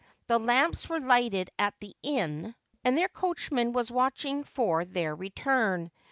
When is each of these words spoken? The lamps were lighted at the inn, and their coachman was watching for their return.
The 0.25 0.39
lamps 0.39 0.89
were 0.89 0.99
lighted 0.99 1.51
at 1.59 1.79
the 1.79 1.95
inn, 2.01 2.55
and 2.83 2.97
their 2.97 3.07
coachman 3.07 3.71
was 3.71 3.91
watching 3.91 4.43
for 4.43 4.83
their 4.83 5.13
return. 5.13 5.91